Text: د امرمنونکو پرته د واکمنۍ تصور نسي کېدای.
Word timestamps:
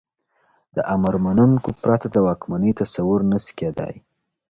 د 0.75 0.77
امرمنونکو 0.95 1.69
پرته 1.81 2.05
د 2.11 2.15
واکمنۍ 2.27 2.71
تصور 2.81 3.19
نسي 3.31 3.53
کېدای. 3.59 3.95